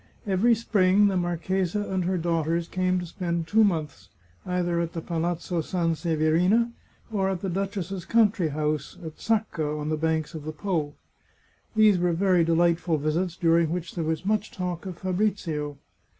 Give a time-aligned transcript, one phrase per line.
[0.25, 4.09] Every spring the marchesa and her daughters came to spend two months
[4.47, 6.71] either at the Palazzo Sanseverina
[7.11, 10.93] or at the duchess's country house at Sacca, on the banks of the P6.
[11.75, 15.77] These were very delightful visits, during which there was much talk of Fabrizio.